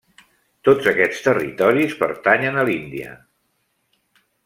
Tots 0.69 0.87
aquests 0.91 1.19
territoris 1.27 1.95
pertanyen 2.01 2.57
a 2.63 2.67
l'Índia. 2.71 3.15